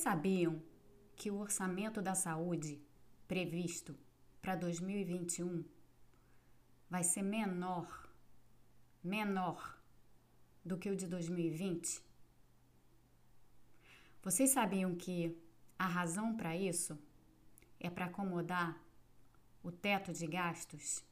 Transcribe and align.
sabiam 0.00 0.62
que 1.14 1.30
o 1.30 1.38
orçamento 1.38 2.00
da 2.00 2.14
saúde 2.14 2.80
previsto 3.28 3.96
para 4.40 4.56
2021 4.56 5.64
vai 6.88 7.04
ser 7.04 7.22
menor, 7.22 8.08
menor 9.04 9.78
do 10.64 10.76
que 10.78 10.90
o 10.90 10.96
de 10.96 11.06
2020? 11.06 12.02
Vocês 14.22 14.50
sabiam 14.50 14.94
que 14.94 15.38
a 15.78 15.86
razão 15.86 16.36
para 16.36 16.56
isso 16.56 16.98
é 17.78 17.88
para 17.88 18.06
acomodar 18.06 18.78
o 19.62 19.70
teto 19.70 20.12
de 20.12 20.26
gastos? 20.26 21.04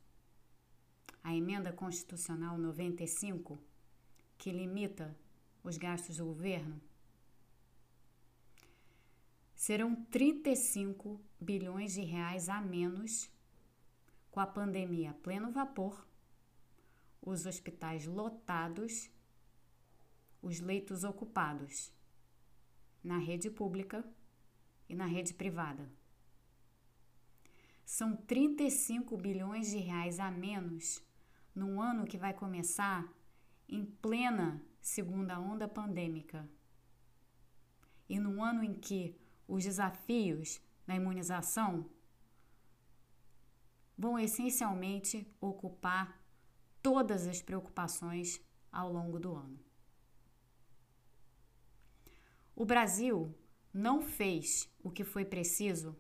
A 1.22 1.34
emenda 1.34 1.72
constitucional 1.72 2.58
95, 2.58 3.58
que 4.36 4.50
limita 4.50 5.16
os 5.62 5.76
gastos 5.76 6.16
do 6.16 6.24
governo? 6.26 6.87
Serão 9.58 9.96
35 10.04 11.20
bilhões 11.40 11.94
de 11.94 12.02
reais 12.02 12.48
a 12.48 12.60
menos 12.60 13.28
com 14.30 14.38
a 14.38 14.46
pandemia 14.46 15.10
a 15.10 15.14
pleno 15.14 15.50
vapor, 15.50 16.06
os 17.20 17.44
hospitais 17.44 18.06
lotados, 18.06 19.10
os 20.40 20.60
leitos 20.60 21.02
ocupados 21.02 21.92
na 23.02 23.18
rede 23.18 23.50
pública 23.50 24.08
e 24.88 24.94
na 24.94 25.06
rede 25.06 25.34
privada. 25.34 25.90
São 27.84 28.14
35 28.14 29.16
bilhões 29.16 29.70
de 29.70 29.78
reais 29.78 30.20
a 30.20 30.30
menos 30.30 31.02
num 31.52 31.82
ano 31.82 32.06
que 32.06 32.16
vai 32.16 32.32
começar 32.32 33.12
em 33.68 33.84
plena 33.84 34.64
segunda 34.80 35.40
onda 35.40 35.66
pandêmica. 35.66 36.48
E 38.08 38.20
num 38.20 38.40
ano 38.40 38.62
em 38.62 38.72
que 38.72 39.18
os 39.48 39.64
desafios 39.64 40.60
da 40.86 40.94
imunização 40.94 41.88
vão 43.96 44.18
essencialmente 44.18 45.26
ocupar 45.40 46.22
todas 46.82 47.26
as 47.26 47.42
preocupações 47.42 48.40
ao 48.70 48.92
longo 48.92 49.18
do 49.18 49.34
ano. 49.34 49.58
O 52.54 52.64
Brasil 52.64 53.34
não 53.72 54.02
fez 54.02 54.68
o 54.82 54.90
que 54.90 55.04
foi 55.04 55.24
preciso 55.24 55.96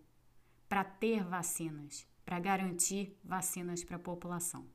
para 0.68 0.84
ter 0.84 1.24
vacinas, 1.24 2.06
para 2.24 2.38
garantir 2.38 3.18
vacinas 3.24 3.82
para 3.82 3.96
a 3.96 4.00
população. 4.00 4.68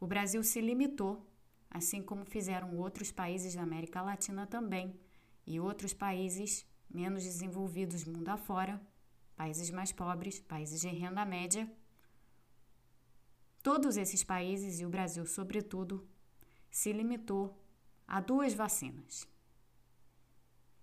O 0.00 0.06
Brasil 0.06 0.42
se 0.42 0.60
limitou, 0.60 1.26
assim 1.70 2.02
como 2.02 2.24
fizeram 2.24 2.76
outros 2.76 3.10
países 3.12 3.54
da 3.54 3.62
América 3.62 4.02
Latina 4.02 4.46
também 4.46 4.98
e 5.46 5.60
outros 5.60 5.92
países 5.92 6.66
menos 6.88 7.24
desenvolvidos 7.24 8.04
mundo 8.04 8.28
afora, 8.28 8.80
países 9.36 9.70
mais 9.70 9.92
pobres, 9.92 10.40
países 10.40 10.80
de 10.80 10.88
renda 10.88 11.24
média. 11.24 11.70
Todos 13.62 13.96
esses 13.96 14.22
países, 14.22 14.80
e 14.80 14.86
o 14.86 14.90
Brasil 14.90 15.26
sobretudo, 15.26 16.06
se 16.70 16.92
limitou 16.92 17.60
a 18.06 18.20
duas 18.20 18.54
vacinas 18.54 19.26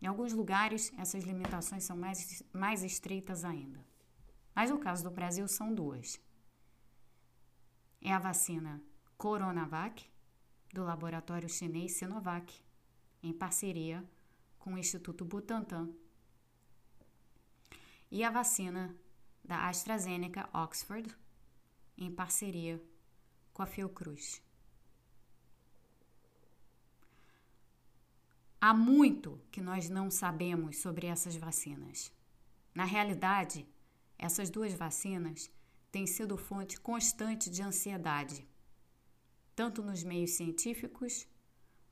em 0.04 0.06
alguns 0.06 0.34
lugares, 0.34 0.92
essas 0.98 1.24
limitações 1.24 1.86
são 1.86 1.96
mais, 1.96 2.44
mais 2.52 2.84
estreitas 2.84 3.46
ainda. 3.46 3.80
Mas 4.54 4.70
no 4.70 4.78
caso 4.78 5.02
do 5.02 5.10
Brasil, 5.10 5.48
são 5.48 5.74
duas. 5.74 6.20
É 8.02 8.12
a 8.12 8.20
vacina 8.20 8.84
Coronavac, 9.18 10.06
do 10.74 10.84
laboratório 10.84 11.48
chinês 11.48 11.94
Sinovac, 11.94 12.54
em 13.24 13.32
parceria 13.32 14.04
com 14.64 14.76
o 14.76 14.78
Instituto 14.78 15.26
Butantan, 15.26 15.90
e 18.10 18.24
a 18.24 18.30
vacina 18.30 18.96
da 19.44 19.68
AstraZeneca 19.68 20.50
Oxford, 20.54 21.14
em 21.98 22.10
parceria 22.10 22.82
com 23.54 23.62
a 23.62 23.66
Fiocruz. 23.66 24.42
Há 28.62 28.74
muito 28.74 29.38
que 29.52 29.60
nós 29.60 29.90
não 29.90 30.10
sabemos 30.10 30.78
sobre 30.78 31.08
essas 31.08 31.36
vacinas. 31.36 32.10
Na 32.74 32.86
realidade, 32.86 33.68
essas 34.18 34.50
duas 34.50 34.74
vacinas 34.74 35.52
têm 35.92 36.08
sido 36.08 36.38
fonte 36.38 36.80
constante 36.80 37.50
de 37.50 37.62
ansiedade, 37.62 38.48
tanto 39.54 39.84
nos 39.84 40.06
meios 40.06 40.32
científicos 40.32 41.28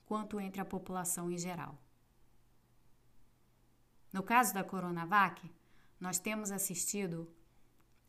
quanto 0.06 0.40
entre 0.40 0.62
a 0.62 0.66
população 0.66 1.30
em 1.30 1.38
geral. 1.38 1.78
No 4.12 4.24
caso 4.24 4.54
da 4.54 4.64
Coronavac, 4.64 5.50
nós 6.00 6.20
temos 6.20 6.52
assistido 6.52 7.32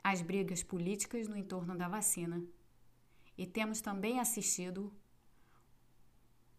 às 0.03 0.21
brigas 0.21 0.63
políticas 0.63 1.29
no 1.29 1.37
entorno 1.37 1.77
da 1.77 1.89
vacina 1.89 2.43
e 3.39 3.47
temos 3.47 3.81
também 3.81 4.19
assistido 4.19 4.93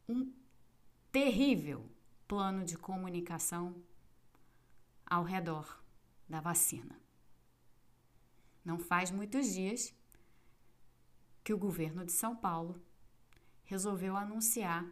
um 0.07 0.31
terrível 1.11 1.89
plano 2.27 2.63
de 2.63 2.77
comunicação 2.77 3.75
ao 5.05 5.23
redor 5.23 5.83
da 6.27 6.39
vacina. 6.39 6.99
Não 8.63 8.79
faz 8.79 9.11
muitos 9.11 9.53
dias 9.53 9.93
que 11.43 11.53
o 11.53 11.57
governo 11.57 12.05
de 12.05 12.11
São 12.11 12.35
Paulo 12.35 12.81
resolveu 13.65 14.15
anunciar 14.15 14.89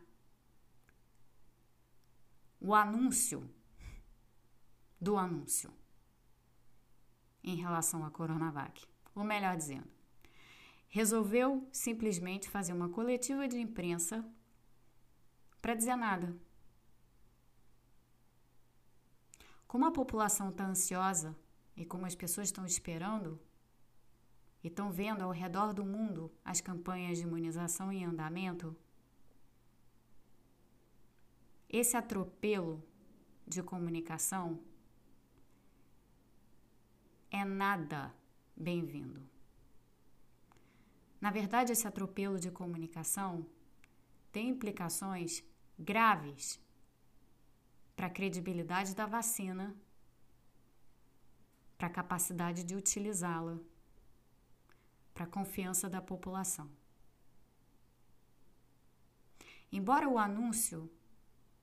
o 2.59 2.75
anúncio 2.75 3.49
do 5.01 5.17
anúncio 5.17 5.73
em 7.43 7.55
relação 7.55 8.05
à 8.05 8.11
Coronavac. 8.11 8.87
Ou 9.15 9.23
melhor 9.23 9.57
dizendo, 9.57 9.89
resolveu 10.87 11.67
simplesmente 11.71 12.47
fazer 12.47 12.71
uma 12.71 12.87
coletiva 12.87 13.47
de 13.47 13.59
imprensa 13.59 14.23
para 15.59 15.73
dizer 15.73 15.95
nada. 15.95 16.37
Como 19.67 19.85
a 19.85 19.91
população 19.91 20.49
está 20.49 20.65
ansiosa 20.65 21.35
e 21.75 21.83
como 21.83 22.05
as 22.05 22.13
pessoas 22.13 22.49
estão 22.49 22.65
esperando 22.65 23.39
e 24.63 24.67
estão 24.67 24.91
vendo 24.91 25.23
ao 25.23 25.31
redor 25.31 25.73
do 25.73 25.83
mundo 25.83 26.31
as 26.45 26.61
campanhas 26.61 27.17
de 27.17 27.23
imunização 27.23 27.91
em 27.91 28.05
andamento, 28.05 28.75
esse 31.67 31.95
atropelo 31.97 32.83
de 33.47 33.63
comunicação 33.63 34.61
é 37.31 37.45
nada 37.45 38.13
bem-vindo. 38.55 39.25
Na 41.19 41.31
verdade, 41.31 41.71
esse 41.71 41.87
atropelo 41.87 42.37
de 42.37 42.51
comunicação 42.51 43.45
tem 44.33 44.49
implicações 44.49 45.41
graves 45.79 46.59
para 47.95 48.07
a 48.07 48.09
credibilidade 48.09 48.93
da 48.93 49.05
vacina, 49.05 49.73
para 51.77 51.87
a 51.87 51.91
capacidade 51.91 52.65
de 52.65 52.75
utilizá-la, 52.75 53.57
para 55.13 55.23
a 55.23 55.27
confiança 55.27 55.89
da 55.89 56.01
população. 56.01 56.69
Embora 59.71 60.09
o 60.09 60.17
anúncio 60.17 60.91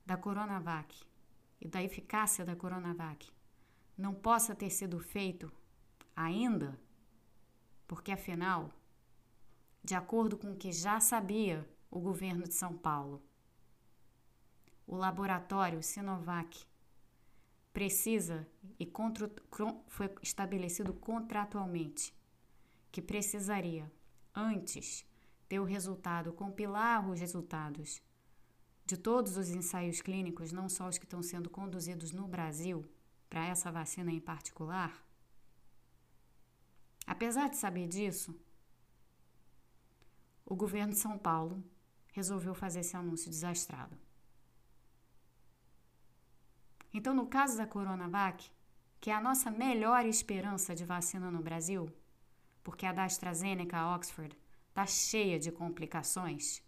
da 0.06 0.16
Coronavac 0.16 1.04
e 1.60 1.68
da 1.68 1.82
eficácia 1.82 2.42
da 2.42 2.56
Coronavac 2.56 3.30
não 3.98 4.14
possa 4.14 4.54
ter 4.54 4.70
sido 4.70 4.98
feito 4.98 5.52
ainda, 6.18 6.76
porque 7.86 8.10
afinal, 8.10 8.72
de 9.84 9.94
acordo 9.94 10.36
com 10.36 10.52
o 10.52 10.56
que 10.56 10.72
já 10.72 10.98
sabia 10.98 11.64
o 11.88 12.00
governo 12.00 12.42
de 12.42 12.54
São 12.54 12.76
Paulo, 12.76 13.22
o 14.84 14.96
laboratório 14.96 15.80
Sinovac 15.80 16.66
precisa 17.72 18.48
e 18.80 18.84
contra, 18.84 19.30
foi 19.86 20.12
estabelecido 20.20 20.92
contratualmente 20.92 22.12
que 22.90 23.00
precisaria 23.00 23.90
antes 24.34 25.06
ter 25.48 25.60
o 25.60 25.64
resultado, 25.64 26.32
compilar 26.32 27.08
os 27.08 27.20
resultados 27.20 28.02
de 28.84 28.96
todos 28.96 29.36
os 29.36 29.50
ensaios 29.50 30.00
clínicos, 30.00 30.50
não 30.50 30.68
só 30.68 30.88
os 30.88 30.98
que 30.98 31.04
estão 31.04 31.22
sendo 31.22 31.48
conduzidos 31.48 32.10
no 32.10 32.26
Brasil, 32.26 32.84
para 33.28 33.46
essa 33.46 33.70
vacina 33.70 34.10
em 34.10 34.20
particular. 34.20 35.07
Apesar 37.08 37.48
de 37.48 37.56
saber 37.56 37.88
disso, 37.88 38.38
o 40.44 40.54
governo 40.54 40.92
de 40.92 40.98
São 40.98 41.16
Paulo 41.16 41.64
resolveu 42.12 42.54
fazer 42.54 42.80
esse 42.80 42.94
anúncio 42.94 43.30
desastrado. 43.30 43.96
Então, 46.92 47.14
no 47.14 47.26
caso 47.26 47.56
da 47.56 47.66
Coronavac, 47.66 48.50
que 49.00 49.10
é 49.10 49.14
a 49.14 49.22
nossa 49.22 49.50
melhor 49.50 50.04
esperança 50.04 50.74
de 50.74 50.84
vacina 50.84 51.30
no 51.30 51.40
Brasil, 51.40 51.90
porque 52.62 52.84
a 52.84 52.92
da 52.92 53.04
AstraZeneca 53.04 53.94
Oxford 53.94 54.36
está 54.68 54.84
cheia 54.84 55.38
de 55.38 55.50
complicações, 55.50 56.62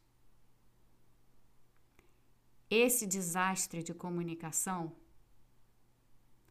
esse 2.70 3.06
desastre 3.06 3.82
de 3.82 3.92
comunicação 3.92 4.96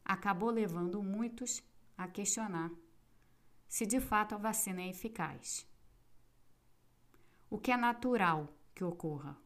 acabou 0.05 0.51
levando 0.51 1.01
muitos 1.01 1.63
a 1.97 2.07
questionar 2.07 2.69
se 3.69 3.85
de 3.85 4.01
fato 4.01 4.33
a 4.33 4.37
vacina 4.37 4.81
é 4.81 4.89
eficaz. 4.89 5.65
O 7.49 7.57
que 7.59 7.71
é 7.71 7.77
natural 7.77 8.51
que 8.73 8.83
ocorra 8.83 9.37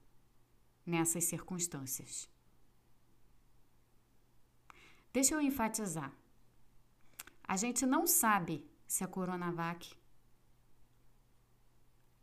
nessas 0.85 1.25
circunstâncias. 1.25 2.29
Deixa 5.11 5.35
eu 5.35 5.41
enfatizar. 5.41 6.11
A 7.43 7.57
gente 7.57 7.85
não 7.85 8.07
sabe 8.07 8.65
se 8.87 9.03
a 9.03 9.07
Coronavac 9.07 9.93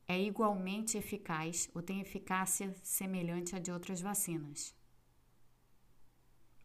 é 0.08 0.20
igualmente 0.20 0.98
eficaz 0.98 1.70
ou 1.74 1.82
tem 1.82 2.00
eficácia 2.00 2.74
semelhante 2.82 3.54
à 3.54 3.58
de 3.58 3.70
outras 3.70 4.00
vacinas. 4.00 4.74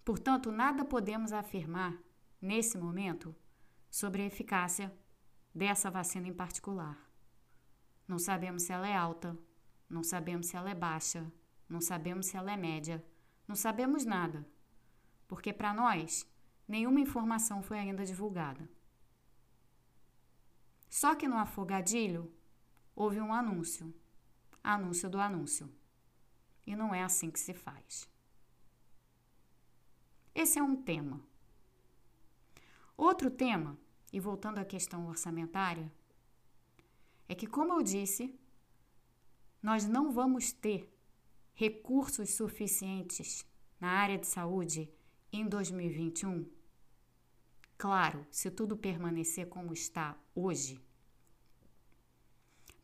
Portanto, 0.04 0.52
nada 0.52 0.84
podemos 0.84 1.32
afirmar 1.32 2.02
nesse 2.42 2.78
momento 2.78 3.36
sobre 3.90 4.22
a 4.24 4.26
eficácia 4.26 4.92
dessa 5.56 5.90
vacina 5.90 6.28
em 6.28 6.34
particular. 6.34 7.00
Não 8.06 8.20
sabemos 8.20 8.64
se 8.64 8.74
ela 8.74 8.88
é 8.88 8.96
alta, 8.96 9.38
não 9.90 10.04
sabemos 10.04 10.48
se 10.48 10.58
ela 10.58 10.70
é 10.70 10.76
baixa, 10.76 11.32
não 11.70 11.80
sabemos 11.80 12.26
se 12.26 12.36
ela 12.36 12.52
é 12.52 12.58
média, 12.58 13.04
não 13.48 13.56
sabemos 13.56 14.04
nada, 14.04 14.46
porque 15.28 15.54
para 15.54 15.74
nós 15.74 16.30
nenhuma 16.68 17.00
informação 17.00 17.64
foi 17.64 17.80
ainda 17.80 18.04
divulgada. 18.06 18.70
Só 20.90 21.16
que 21.16 21.28
no 21.28 21.38
afogadilho 21.38 22.32
houve 22.94 23.20
um 23.22 23.34
anúncio. 23.34 23.94
Anúncio 24.64 25.10
do 25.10 25.20
anúncio. 25.20 25.72
E 26.66 26.76
não 26.76 26.94
é 26.94 27.04
assim 27.04 27.30
que 27.30 27.40
se 27.40 27.54
faz. 27.54 28.10
Esse 30.34 30.58
é 30.58 30.64
um 30.64 30.76
tema. 30.76 31.22
Outro 32.98 33.30
tema, 33.30 33.78
e 34.12 34.20
voltando 34.20 34.60
à 34.60 34.66
questão 34.66 35.08
orçamentária, 35.08 35.92
é 37.28 37.36
que, 37.36 37.48
como 37.48 37.74
eu 37.74 37.82
disse, 37.82 38.38
nós 39.62 39.86
não 39.86 40.12
vamos 40.12 40.52
ter 40.52 40.92
recursos 41.54 42.32
suficientes 42.32 43.46
na 43.80 43.90
área 43.90 44.18
de 44.18 44.28
saúde 44.28 44.90
em 45.32 45.48
2021. 45.48 46.50
Claro, 47.78 48.26
se 48.32 48.50
tudo 48.52 48.78
permanecer 48.78 49.50
como 49.50 49.74
está 49.74 50.18
hoje, 50.34 50.80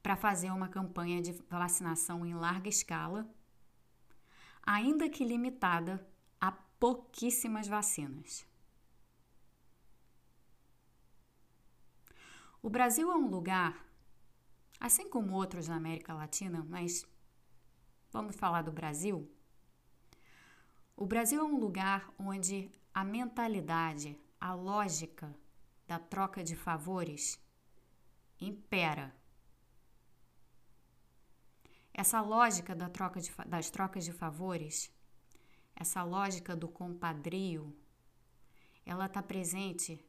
para 0.02 0.16
fazer 0.16 0.52
uma 0.52 0.68
campanha 0.68 1.22
de 1.22 1.32
vacinação 1.50 2.26
em 2.26 2.34
larga 2.34 2.68
escala, 2.68 3.30
ainda 4.64 5.10
que 5.10 5.24
limitada 5.24 6.06
a 6.40 6.52
pouquíssimas 6.52 7.68
vacinas. 7.68 8.46
O 12.64 12.70
Brasil 12.70 13.12
é 13.12 13.16
um 13.16 13.28
lugar, 13.28 13.84
assim 14.80 15.10
como 15.10 15.34
outros 15.34 15.68
na 15.68 15.76
América 15.78 16.14
Latina, 16.14 16.64
mas 16.70 17.04
vamos 18.12 18.36
falar 18.36 18.62
do 18.62 18.72
Brasil. 18.72 19.28
O 20.96 21.08
Brasil 21.08 21.42
é 21.42 21.44
um 21.44 21.58
lugar 21.58 22.14
onde 22.20 22.72
a 22.94 23.04
mentalidade, 23.04 24.16
a 24.40 24.54
lógica 24.54 25.36
da 25.88 25.98
troca 25.98 26.44
de 26.44 26.56
favores 26.56 27.44
impera 28.40 29.12
essa 31.92 32.22
lógica 32.22 32.76
da 32.76 32.90
troca 32.90 33.20
de, 33.20 33.32
das 33.48 33.72
trocas 33.72 34.06
de 34.06 34.14
favores, 34.14 34.92
essa 35.76 36.04
lógica 36.04 36.56
do 36.56 36.68
compadrio, 36.68 37.76
ela 38.86 39.08
está 39.08 39.22
presente 39.22 40.04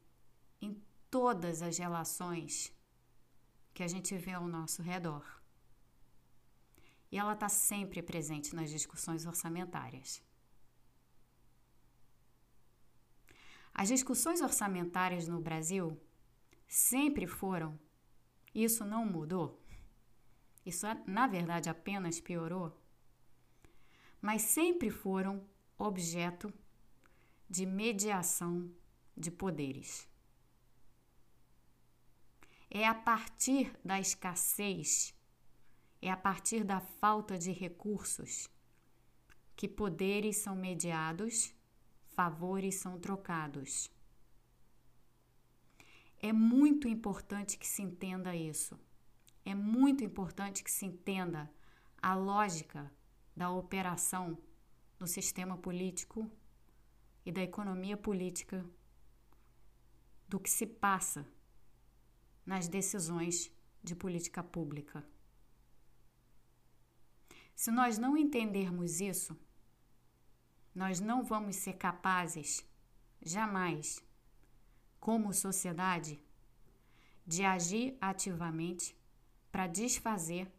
em 0.60 0.80
todas 1.12 1.60
as 1.60 1.76
relações 1.76 2.72
que 3.74 3.82
a 3.82 3.86
gente 3.86 4.16
vê 4.16 4.32
ao 4.32 4.48
nosso 4.48 4.80
redor. 4.80 5.22
E 7.10 7.18
ela 7.18 7.34
está 7.34 7.50
sempre 7.50 8.02
presente 8.02 8.56
nas 8.56 8.70
discussões 8.70 9.26
orçamentárias. 9.26 10.22
As 13.74 13.88
discussões 13.88 14.40
orçamentárias 14.40 15.28
no 15.28 15.38
Brasil 15.38 16.00
sempre 16.66 17.26
foram, 17.26 17.78
isso 18.54 18.82
não 18.82 19.04
mudou, 19.04 19.62
isso, 20.64 20.86
na 21.06 21.26
verdade, 21.26 21.68
apenas 21.68 22.22
piorou. 22.22 22.74
Mas 24.18 24.40
sempre 24.42 24.88
foram 24.88 25.46
objeto 25.76 26.50
de 27.50 27.66
mediação 27.66 28.70
de 29.14 29.30
poderes. 29.30 30.10
É 32.74 32.86
a 32.86 32.94
partir 32.94 33.72
da 33.84 34.00
escassez, 34.00 35.14
é 36.00 36.10
a 36.10 36.16
partir 36.16 36.64
da 36.64 36.80
falta 36.80 37.38
de 37.38 37.52
recursos 37.52 38.48
que 39.54 39.68
poderes 39.68 40.38
são 40.38 40.56
mediados, 40.56 41.54
favores 42.16 42.76
são 42.76 42.98
trocados. 42.98 43.90
É 46.18 46.32
muito 46.32 46.88
importante 46.88 47.58
que 47.58 47.66
se 47.66 47.82
entenda 47.82 48.34
isso 48.34 48.78
é 49.44 49.54
muito 49.54 50.04
importante 50.04 50.62
que 50.62 50.70
se 50.70 50.86
entenda 50.86 51.50
a 52.00 52.14
lógica 52.14 52.90
da 53.36 53.50
operação 53.50 54.38
do 54.98 55.06
sistema 55.06 55.56
político 55.56 56.30
e 57.24 57.32
da 57.32 57.42
economia 57.42 57.96
política 57.96 58.64
do 60.28 60.38
que 60.38 60.50
se 60.50 60.66
passa 60.66 61.26
nas 62.44 62.68
decisões 62.68 63.50
de 63.82 63.94
política 63.94 64.42
pública. 64.42 65.04
Se 67.54 67.70
nós 67.70 67.98
não 67.98 68.16
entendermos 68.16 69.00
isso, 69.00 69.36
nós 70.74 71.00
não 71.00 71.22
vamos 71.22 71.56
ser 71.56 71.74
capazes, 71.74 72.66
jamais, 73.20 74.02
como 74.98 75.32
sociedade, 75.32 76.18
de 77.26 77.44
agir 77.44 77.96
ativamente 78.00 78.96
para 79.50 79.66
desfazer 79.66 80.50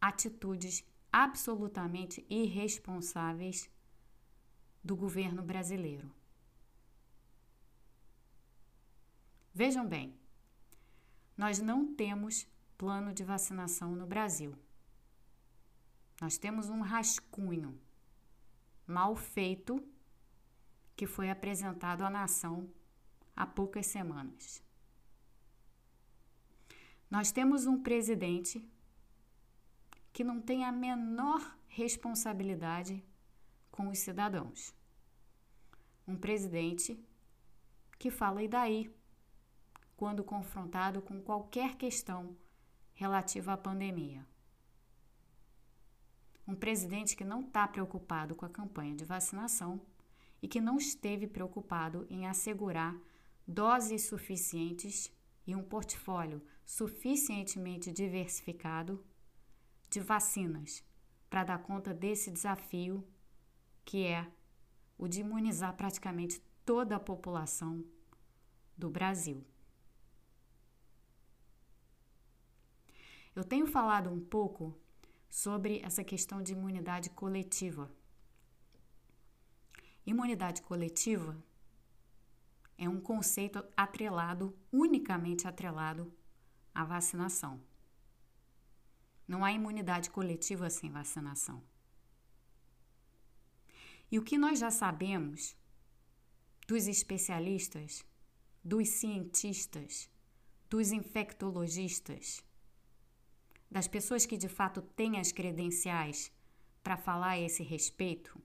atitudes 0.00 0.84
absolutamente 1.12 2.24
irresponsáveis 2.30 3.68
do 4.82 4.96
governo 4.96 5.42
brasileiro. 5.42 6.10
Vejam 9.52 9.86
bem, 9.86 10.14
nós 11.40 11.58
não 11.58 11.86
temos 11.94 12.46
plano 12.76 13.14
de 13.14 13.24
vacinação 13.24 13.96
no 13.96 14.06
Brasil. 14.06 14.54
Nós 16.20 16.36
temos 16.36 16.68
um 16.68 16.82
rascunho 16.82 17.80
mal 18.86 19.16
feito 19.16 19.82
que 20.94 21.06
foi 21.06 21.30
apresentado 21.30 22.02
à 22.02 22.10
nação 22.10 22.70
há 23.34 23.46
poucas 23.46 23.86
semanas. 23.86 24.62
Nós 27.10 27.32
temos 27.32 27.64
um 27.64 27.82
presidente 27.82 28.62
que 30.12 30.22
não 30.22 30.42
tem 30.42 30.66
a 30.66 30.70
menor 30.70 31.56
responsabilidade 31.68 33.02
com 33.70 33.88
os 33.88 33.98
cidadãos. 33.98 34.74
Um 36.06 36.18
presidente 36.18 37.02
que 37.98 38.10
fala 38.10 38.42
e 38.42 38.48
daí 38.48 38.99
quando 40.00 40.24
confrontado 40.24 41.02
com 41.02 41.20
qualquer 41.20 41.76
questão 41.76 42.34
relativa 42.94 43.52
à 43.52 43.56
pandemia. 43.58 44.26
Um 46.48 46.54
presidente 46.54 47.14
que 47.14 47.22
não 47.22 47.42
está 47.42 47.68
preocupado 47.68 48.34
com 48.34 48.46
a 48.46 48.48
campanha 48.48 48.96
de 48.96 49.04
vacinação 49.04 49.78
e 50.40 50.48
que 50.48 50.58
não 50.58 50.78
esteve 50.78 51.26
preocupado 51.26 52.06
em 52.08 52.26
assegurar 52.26 52.96
doses 53.46 54.06
suficientes 54.06 55.12
e 55.46 55.54
um 55.54 55.62
portfólio 55.62 56.42
suficientemente 56.64 57.92
diversificado 57.92 59.04
de 59.90 60.00
vacinas 60.00 60.82
para 61.28 61.44
dar 61.44 61.58
conta 61.58 61.92
desse 61.92 62.30
desafio 62.30 63.06
que 63.84 64.06
é 64.06 64.26
o 64.96 65.06
de 65.06 65.20
imunizar 65.20 65.76
praticamente 65.76 66.40
toda 66.64 66.96
a 66.96 67.00
população 67.00 67.84
do 68.78 68.88
Brasil. 68.88 69.49
Eu 73.40 73.44
tenho 73.44 73.66
falado 73.66 74.10
um 74.10 74.20
pouco 74.20 74.78
sobre 75.30 75.80
essa 75.80 76.04
questão 76.04 76.42
de 76.42 76.52
imunidade 76.52 77.08
coletiva. 77.08 77.90
Imunidade 80.04 80.60
coletiva 80.60 81.42
é 82.76 82.86
um 82.86 83.00
conceito 83.00 83.64
atrelado, 83.74 84.54
unicamente 84.70 85.48
atrelado 85.48 86.12
à 86.74 86.84
vacinação. 86.84 87.58
Não 89.26 89.42
há 89.42 89.50
imunidade 89.50 90.10
coletiva 90.10 90.68
sem 90.68 90.90
vacinação. 90.90 91.62
E 94.12 94.18
o 94.18 94.22
que 94.22 94.36
nós 94.36 94.58
já 94.58 94.70
sabemos 94.70 95.56
dos 96.68 96.86
especialistas, 96.86 98.04
dos 98.62 98.86
cientistas, 98.90 100.10
dos 100.68 100.92
infectologistas, 100.92 102.44
das 103.70 103.86
pessoas 103.86 104.26
que 104.26 104.36
de 104.36 104.48
fato 104.48 104.82
têm 104.82 105.18
as 105.18 105.30
credenciais 105.30 106.32
para 106.82 106.96
falar 106.96 107.30
a 107.30 107.40
esse 107.40 107.62
respeito? 107.62 108.40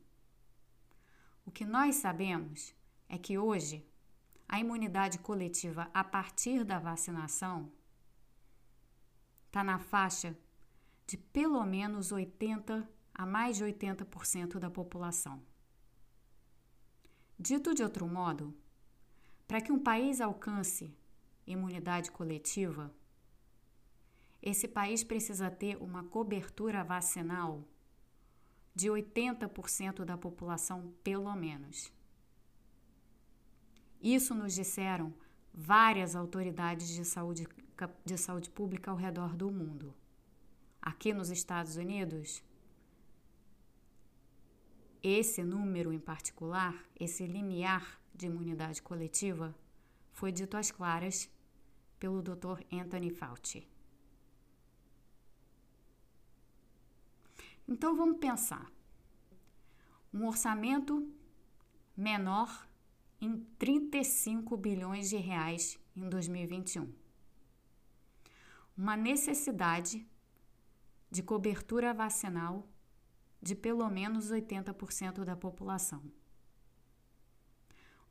O 1.46 1.51
que 1.51 1.65
nós 1.65 1.96
sabemos 1.96 2.74
é 3.10 3.17
que 3.17 3.38
hoje 3.38 3.86
a 4.48 4.60
imunidade 4.60 5.17
coletiva 5.20 5.89
a 5.94 6.03
partir 6.03 6.63
da 6.63 6.77
vacinação 6.77 7.72
está 9.48 9.63
na 9.63 9.79
faixa 9.79 10.38
de 11.08 11.17
pelo 11.17 11.63
menos 11.65 12.12
80 12.12 12.88
a 13.13 13.25
mais 13.25 13.58
de 13.58 13.63
80% 13.63 14.60
da 14.60 14.70
população. 14.70 15.41
Dito 17.39 17.74
de 17.74 17.84
outro 17.84 18.08
modo, 18.08 18.55
para 19.48 19.62
que 19.62 19.72
um 19.72 19.79
país 19.79 20.20
alcance 20.20 20.94
imunidade 21.46 22.12
coletiva, 22.12 22.94
esse 24.42 24.68
país 24.68 25.04
precisa 25.04 25.50
ter 25.50 25.77
uma 25.77 26.04
cobertura 26.04 26.84
vacinal 26.84 27.63
de 28.74 28.89
80% 28.89 30.04
da 30.04 30.18
população, 30.18 30.94
pelo 31.04 31.34
menos. 31.36 31.92
Isso 34.01 34.36
nos 34.36 34.54
disseram 34.54 35.13
várias 35.54 36.15
autoridades 36.15 36.89
de 36.89 37.06
saúde, 37.06 37.48
de 38.04 38.18
saúde 38.18 38.50
pública 38.50 38.92
ao 38.92 38.98
redor 38.98 39.36
do 39.36 39.50
mundo. 39.50 39.94
Aqui 40.82 41.13
nos 41.13 41.30
Estados 41.30 41.77
Unidos, 41.77 42.44
esse 45.01 45.44
número 45.44 45.94
em 45.94 46.00
particular, 46.00 46.75
esse 47.00 47.25
limiar 47.25 48.00
de 48.13 48.27
imunidade 48.27 48.82
coletiva, 48.82 49.56
foi 50.12 50.32
dito 50.32 50.58
às 50.58 50.72
claras 50.72 51.30
pelo 52.00 52.22
Dr. 52.22 52.63
Anthony 52.72 53.10
Fauci. 53.10 53.68
Então 57.67 57.95
vamos 57.95 58.19
pensar. 58.19 58.72
Um 60.13 60.27
orçamento 60.27 61.12
menor 61.98 62.67
em 63.19 63.39
35 63.57 64.55
bilhões 64.55 65.10
de 65.10 65.17
reais 65.17 65.79
em 65.95 66.07
2021. 66.07 66.93
Uma 68.77 68.95
necessidade 68.95 70.05
de 71.10 71.24
cobertura 71.24 71.93
vacinal 71.93 72.67
de 73.41 73.55
pelo 73.55 73.89
menos 73.89 74.31
80% 74.31 75.24
da 75.24 75.36
população. 75.36 76.03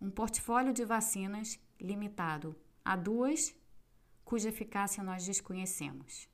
Um 0.01 0.11
portfólio 0.11 0.73
de 0.73 0.85
vacinas 0.85 1.59
limitado 1.81 2.57
a 2.85 2.97
duas, 2.97 3.55
cuja 4.25 4.49
eficácia 4.49 5.03
nós 5.03 5.25
desconhecemos. 5.25 6.29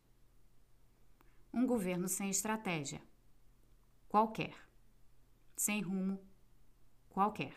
Um 1.53 1.67
governo 1.67 2.09
sem 2.09 2.31
estratégia, 2.31 3.03
qualquer, 4.11 4.57
sem 5.57 5.81
rumo, 5.81 6.21
qualquer. 7.09 7.55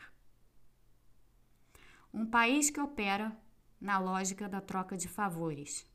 Um 2.14 2.28
país 2.28 2.70
que 2.70 2.80
opera 2.80 3.36
na 3.82 3.98
lógica 3.98 4.48
da 4.48 4.62
troca 4.62 4.96
de 4.96 5.08
favores. 5.08 5.90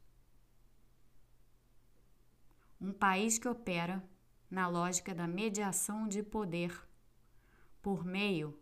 Um 2.81 2.93
país 2.93 3.39
que 3.39 3.49
opera 3.49 4.05
na 4.51 4.67
lógica 4.67 5.15
da 5.15 5.29
mediação 5.29 6.09
de 6.09 6.25
poder 6.25 6.77
por 7.81 8.05
meio 8.05 8.61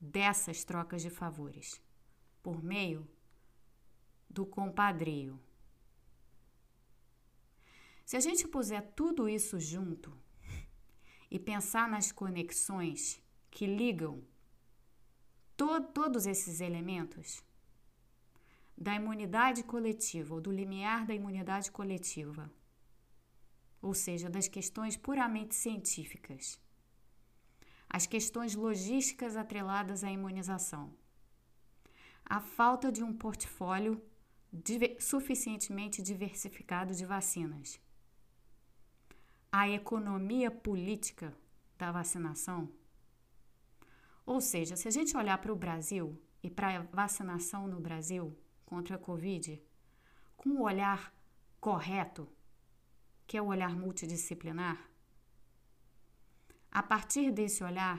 dessas 0.00 0.64
trocas 0.64 1.02
de 1.02 1.10
favores, 1.10 1.78
por 2.42 2.62
meio 2.64 3.06
do 4.30 4.46
compadrio. 4.46 5.38
Se 8.06 8.16
a 8.16 8.20
gente 8.20 8.48
puser 8.48 8.94
tudo 8.94 9.28
isso 9.28 9.60
junto 9.60 10.25
e 11.30 11.38
pensar 11.38 11.88
nas 11.88 12.12
conexões 12.12 13.20
que 13.50 13.66
ligam 13.66 14.22
to 15.56 15.80
todos 15.94 16.26
esses 16.26 16.60
elementos 16.60 17.42
da 18.76 18.94
imunidade 18.94 19.62
coletiva 19.62 20.34
ou 20.34 20.40
do 20.40 20.52
limiar 20.52 21.06
da 21.06 21.14
imunidade 21.14 21.72
coletiva, 21.72 22.52
ou 23.80 23.94
seja, 23.94 24.28
das 24.28 24.48
questões 24.48 24.96
puramente 24.96 25.54
científicas, 25.54 26.60
as 27.88 28.06
questões 28.06 28.54
logísticas 28.54 29.36
atreladas 29.36 30.04
à 30.04 30.10
imunização, 30.10 30.92
a 32.24 32.40
falta 32.40 32.92
de 32.92 33.02
um 33.02 33.14
portfólio 33.14 34.02
diver 34.52 35.00
suficientemente 35.00 36.02
diversificado 36.02 36.94
de 36.94 37.06
vacinas, 37.06 37.80
a 39.58 39.68
economia 39.68 40.50
política 40.50 41.28
da 41.78 41.90
vacinação 41.92 42.60
ou 44.26 44.40
seja, 44.40 44.74
se 44.76 44.88
a 44.88 44.90
gente 44.90 45.16
olhar 45.16 45.38
para 45.38 45.52
o 45.52 45.56
Brasil 45.56 46.20
e 46.42 46.50
para 46.50 46.78
a 46.78 46.82
vacinação 46.82 47.68
no 47.68 47.78
Brasil 47.78 48.36
contra 48.64 48.96
a 48.96 48.98
Covid, 48.98 49.62
com 50.36 50.50
o 50.50 50.62
olhar 50.62 51.14
correto, 51.60 52.28
que 53.24 53.36
é 53.36 53.42
o 53.42 53.46
olhar 53.46 53.76
multidisciplinar, 53.76 54.78
a 56.72 56.82
partir 56.82 57.30
desse 57.30 57.62
olhar, 57.62 57.98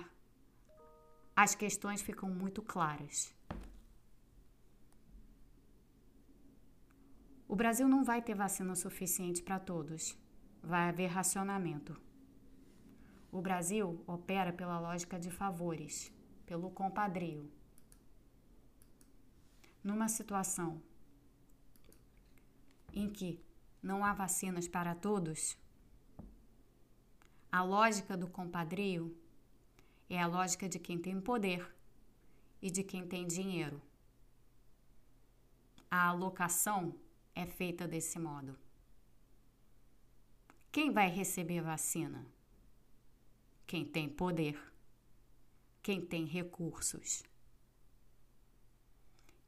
as 1.34 1.56
questões 1.56 2.02
ficam 2.02 2.30
muito 2.30 2.62
claras. 2.62 3.34
O 7.48 7.56
Brasil 7.56 7.88
não 7.88 8.04
vai 8.04 8.22
ter 8.22 8.36
vacina 8.36 8.76
suficiente 8.76 9.42
para 9.42 9.58
todos. 9.58 10.18
Vai 10.68 10.90
haver 10.90 11.08
racionamento. 11.08 11.98
O 13.32 13.42
Brasil 13.42 14.04
opera 14.06 14.52
pela 14.52 14.78
lógica 14.78 15.18
de 15.18 15.32
favores 15.32 16.12
pelo 16.46 16.70
compadrio. 16.70 17.50
Numa 19.82 20.10
situação 20.10 20.82
em 22.92 23.10
que 23.10 23.40
não 23.82 24.04
há 24.04 24.12
vacinas 24.14 24.68
para 24.68 24.94
todos, 24.94 25.58
a 27.50 27.64
lógica 27.64 28.18
do 28.18 28.28
compadrio 28.28 29.18
é 30.10 30.22
a 30.22 30.28
lógica 30.28 30.68
de 30.68 30.80
quem 30.80 31.00
tem 31.00 31.22
poder 31.22 31.74
e 32.62 32.70
de 32.70 32.84
quem 32.84 33.08
tem 33.08 33.26
dinheiro. 33.26 33.82
A 35.90 36.08
alocação 36.08 36.94
é 37.34 37.46
feita 37.46 37.88
desse 37.88 38.20
modo. 38.20 38.67
Quem 40.78 40.92
vai 40.92 41.10
receber 41.10 41.60
vacina? 41.60 42.24
Quem 43.66 43.84
tem 43.84 44.08
poder 44.08 44.56
quem 45.82 46.00
tem 46.00 46.24
recursos. 46.24 47.24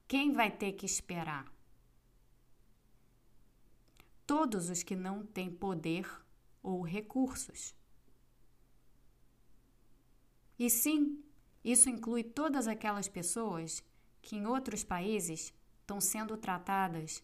Quem 0.08 0.34
vai 0.34 0.50
ter 0.50 0.72
que 0.72 0.88
esperar? 0.88 1.46
Todos 4.26 4.72
os 4.72 4.82
que 4.82 4.96
não 4.96 5.24
têm 5.24 5.52
poder 5.52 6.10
ou 6.64 6.82
recursos. 6.82 7.76
E 10.58 10.68
sim, 10.68 11.24
isso 11.64 11.92
inclui 11.92 12.24
todas 12.24 12.68
aquelas 12.68 13.08
pessoas 13.08 13.84
que 14.20 14.36
em 14.36 14.48
outros 14.48 14.84
países 14.84 15.54
estão 15.80 16.02
sendo 16.02 16.36
tratadas 16.36 17.24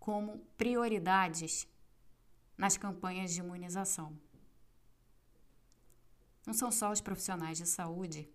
como 0.00 0.40
prioridades 0.56 1.68
nas 2.56 2.76
campanhas 2.76 3.32
de 3.32 3.40
imunização. 3.40 4.18
Não 6.46 6.54
são 6.54 6.70
só 6.70 6.90
os 6.90 7.00
profissionais 7.00 7.58
de 7.58 7.66
saúde 7.66 8.28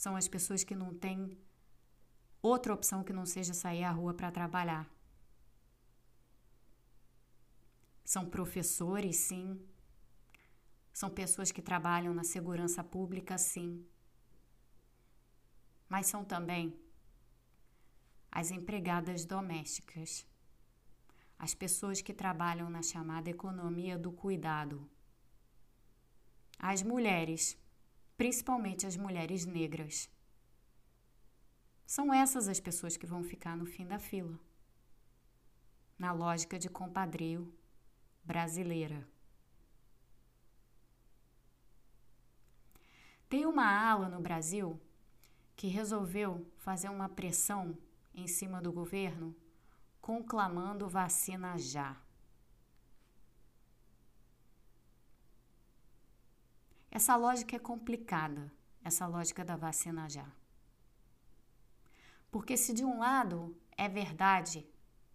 são 0.00 0.16
as 0.16 0.26
pessoas 0.26 0.64
que 0.64 0.74
não 0.74 0.94
têm 0.94 1.36
outra 2.40 2.72
opção 2.72 3.04
que 3.04 3.12
não 3.12 3.26
seja 3.26 3.52
sair 3.52 3.84
à 3.84 3.90
rua 3.90 4.14
para 4.14 4.32
trabalhar. 4.32 4.90
São 8.02 8.24
professores, 8.24 9.16
sim. 9.16 9.60
São 10.90 11.10
pessoas 11.10 11.52
que 11.52 11.60
trabalham 11.60 12.14
na 12.14 12.24
segurança 12.24 12.82
pública, 12.82 13.36
sim. 13.36 13.86
Mas 15.86 16.06
são 16.06 16.24
também 16.24 16.74
as 18.32 18.50
empregadas 18.50 19.26
domésticas, 19.26 20.26
as 21.40 21.54
pessoas 21.54 22.00
que 22.00 22.14
trabalham 22.22 22.70
na 22.70 22.82
chamada 22.82 23.28
economia 23.36 23.98
do 23.98 24.12
cuidado, 24.12 24.88
as 26.58 26.82
mulheres 26.82 27.58
principalmente 28.20 28.86
as 28.86 28.98
mulheres 28.98 29.46
negras. 29.46 30.10
São 31.86 32.12
essas 32.12 32.48
as 32.48 32.60
pessoas 32.60 32.94
que 32.94 33.06
vão 33.06 33.24
ficar 33.24 33.56
no 33.56 33.64
fim 33.64 33.86
da 33.86 33.98
fila, 33.98 34.38
na 35.98 36.12
lógica 36.12 36.58
de 36.58 36.68
compadrio 36.68 37.50
brasileira. 38.22 39.08
Tem 43.26 43.46
uma 43.46 43.64
ala 43.64 44.10
no 44.10 44.20
Brasil 44.20 44.78
que 45.56 45.68
resolveu 45.68 46.46
fazer 46.58 46.90
uma 46.90 47.08
pressão 47.08 47.74
em 48.14 48.26
cima 48.26 48.60
do 48.60 48.70
governo 48.70 49.34
conclamando 50.00 50.88
vacina 50.88 51.56
já. 51.58 51.96
Essa 56.90 57.14
lógica 57.16 57.54
é 57.54 57.58
complicada, 57.58 58.52
essa 58.82 59.06
lógica 59.06 59.44
da 59.44 59.56
vacina 59.56 60.08
já. 60.08 60.28
Porque 62.30 62.56
se 62.56 62.72
de 62.72 62.84
um 62.84 62.98
lado 62.98 63.56
é 63.76 63.88
verdade 63.88 64.66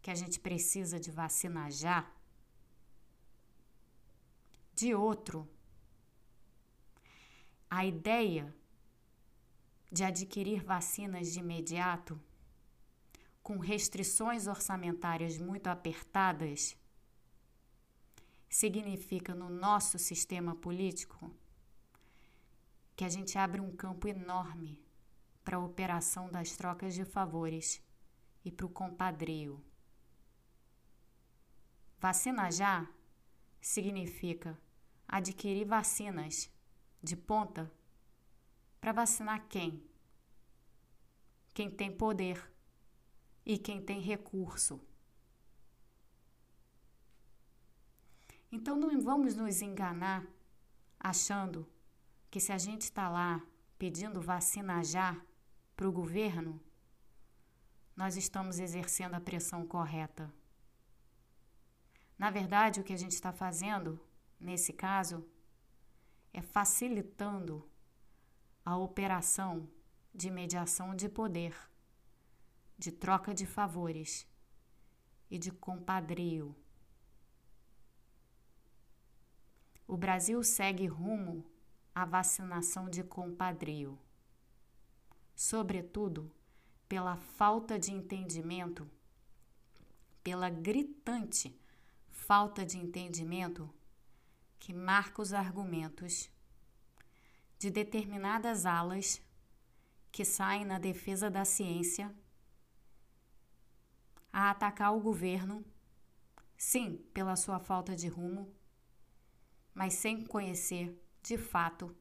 que 0.01 0.11
a 0.11 0.15
gente 0.15 0.39
precisa 0.39 0.99
de 0.99 1.11
vacina 1.11 1.69
já, 1.69 2.09
de 4.73 4.93
outro, 4.93 5.49
a 7.69 7.85
ideia 7.85 8.53
de 9.91 10.03
adquirir 10.03 10.63
vacinas 10.63 11.31
de 11.31 11.39
imediato, 11.39 12.19
com 13.45 13.59
restrições 13.59 14.47
orçamentárias 14.47 15.37
muito 15.37 15.67
apertadas, 15.67 16.75
significa 18.49 19.35
no 19.35 19.51
nosso 19.51 19.99
sistema 19.99 20.55
político 20.55 21.31
que 22.95 23.05
a 23.05 23.07
gente 23.07 23.37
abre 23.37 23.61
um 23.61 23.71
campo 23.71 24.07
enorme 24.07 24.83
para 25.43 25.57
a 25.57 25.63
operação 25.63 26.27
das 26.27 26.57
trocas 26.57 26.95
de 26.95 27.05
favores 27.05 27.79
e 28.43 28.51
para 28.51 28.65
o 28.65 28.69
compadrio. 28.69 29.63
Vacina 31.99 32.49
já 32.49 32.89
significa 33.61 34.59
adquirir 35.07 35.67
vacinas 35.67 36.51
de 36.99 37.15
ponta 37.15 37.71
para 38.81 38.91
vacinar 38.91 39.45
quem? 39.47 39.87
Quem 41.53 41.69
tem 41.69 41.95
poder 41.95 42.54
e 43.45 43.57
quem 43.57 43.81
tem 43.81 43.99
recurso. 44.01 44.81
Então 48.51 48.75
não 48.75 48.99
vamos 48.99 49.35
nos 49.35 49.61
enganar 49.61 50.25
achando 50.99 51.69
que 52.31 52.39
se 52.39 52.51
a 52.51 52.57
gente 52.57 52.83
está 52.83 53.09
lá 53.09 53.45
pedindo 53.77 54.21
vacina 54.21 54.83
já 54.83 55.21
para 55.75 55.87
o 55.87 55.91
governo, 55.91 56.61
nós 57.95 58.17
estamos 58.17 58.59
exercendo 58.59 59.13
a 59.13 59.21
pressão 59.21 59.65
correta. 59.65 60.33
Na 62.17 62.29
verdade, 62.29 62.79
o 62.79 62.83
que 62.83 62.93
a 62.93 62.97
gente 62.97 63.11
está 63.11 63.31
fazendo, 63.31 63.99
nesse 64.39 64.73
caso, 64.73 65.25
é 66.33 66.41
facilitando 66.41 67.69
a 68.63 68.77
operação 68.77 69.69
de 70.13 70.31
mediação 70.31 70.95
de 70.95 71.07
poder, 71.09 71.55
de 72.77 72.91
troca 72.91 73.33
de 73.33 73.45
favores 73.45 74.27
e 75.29 75.37
de 75.37 75.51
compadrio. 75.51 76.55
O 79.87 79.95
Brasil 79.95 80.43
segue 80.43 80.87
rumo 80.87 81.45
à 81.93 82.05
vacinação 82.05 82.89
de 82.89 83.03
compadrio, 83.03 83.97
sobretudo 85.35 86.31
pela 86.89 87.15
falta 87.15 87.79
de 87.79 87.91
entendimento, 87.91 88.89
pela 90.23 90.49
gritante 90.49 91.57
falta 92.09 92.65
de 92.65 92.77
entendimento 92.77 93.71
que 94.59 94.73
marca 94.73 95.21
os 95.21 95.33
argumentos 95.33 96.29
de 97.59 97.69
determinadas 97.69 98.65
alas 98.65 99.21
que 100.11 100.25
saem 100.25 100.65
na 100.65 100.79
defesa 100.79 101.29
da 101.29 101.45
ciência 101.45 102.13
a 104.37 104.49
atacar 104.49 104.93
o 104.93 104.99
governo, 104.99 105.63
sim, 106.57 106.97
pela 107.13 107.37
sua 107.37 107.57
falta 107.57 107.95
de 107.95 108.09
rumo, 108.09 108.53
mas 109.73 109.93
sem 109.93 110.25
conhecer, 110.25 111.01
de 111.23 111.37
fato, 111.37 111.95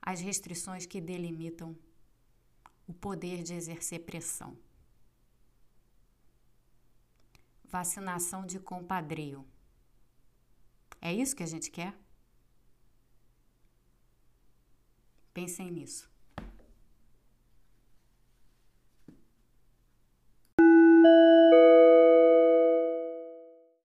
as 0.00 0.18
restrições 0.18 0.86
que 0.86 1.02
delimitam 1.02 1.76
o 2.86 2.94
poder 2.94 3.42
de 3.42 3.52
exercer 3.52 4.06
pressão. 4.06 4.56
Vacinação 7.62 8.46
de 8.46 8.58
compadrio. 8.58 9.46
É 10.98 11.12
isso 11.12 11.36
que 11.36 11.42
a 11.42 11.46
gente 11.46 11.70
quer? 11.70 11.94
Pensem 15.34 15.70
nisso. 15.70 16.10